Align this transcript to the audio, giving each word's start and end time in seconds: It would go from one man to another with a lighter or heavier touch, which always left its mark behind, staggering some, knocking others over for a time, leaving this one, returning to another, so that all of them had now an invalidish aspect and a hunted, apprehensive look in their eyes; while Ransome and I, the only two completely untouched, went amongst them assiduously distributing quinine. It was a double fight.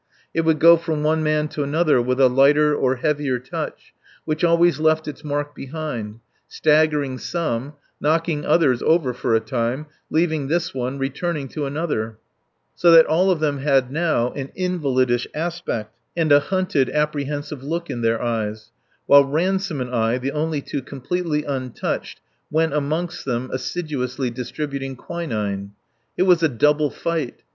It 0.33 0.41
would 0.45 0.57
go 0.57 0.77
from 0.77 1.03
one 1.03 1.21
man 1.21 1.47
to 1.49 1.61
another 1.61 2.01
with 2.01 2.19
a 2.19 2.27
lighter 2.27 2.75
or 2.75 2.95
heavier 2.95 3.37
touch, 3.37 3.93
which 4.25 4.43
always 4.43 4.79
left 4.79 5.07
its 5.07 5.23
mark 5.23 5.53
behind, 5.55 6.21
staggering 6.47 7.19
some, 7.19 7.73
knocking 7.99 8.43
others 8.43 8.81
over 8.81 9.13
for 9.13 9.35
a 9.35 9.39
time, 9.39 9.85
leaving 10.09 10.47
this 10.47 10.73
one, 10.73 10.97
returning 10.97 11.47
to 11.49 11.67
another, 11.67 12.17
so 12.73 12.89
that 12.89 13.05
all 13.05 13.29
of 13.29 13.39
them 13.41 13.59
had 13.59 13.91
now 13.91 14.31
an 14.31 14.47
invalidish 14.57 15.27
aspect 15.35 15.95
and 16.17 16.31
a 16.31 16.39
hunted, 16.39 16.89
apprehensive 16.89 17.61
look 17.61 17.87
in 17.91 18.01
their 18.01 18.19
eyes; 18.19 18.71
while 19.05 19.23
Ransome 19.23 19.81
and 19.81 19.93
I, 19.93 20.17
the 20.17 20.31
only 20.31 20.61
two 20.61 20.81
completely 20.81 21.43
untouched, 21.43 22.19
went 22.49 22.73
amongst 22.73 23.23
them 23.23 23.51
assiduously 23.53 24.31
distributing 24.31 24.95
quinine. 24.95 25.73
It 26.17 26.23
was 26.23 26.41
a 26.41 26.49
double 26.49 26.89
fight. 26.89 27.43